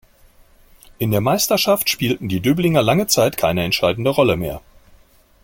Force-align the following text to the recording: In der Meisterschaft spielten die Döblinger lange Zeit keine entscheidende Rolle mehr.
In 0.97 1.11
der 1.11 1.21
Meisterschaft 1.21 1.87
spielten 1.87 2.27
die 2.27 2.39
Döblinger 2.41 2.81
lange 2.81 3.05
Zeit 3.05 3.37
keine 3.37 3.61
entscheidende 3.63 4.09
Rolle 4.09 4.35
mehr. 4.35 4.59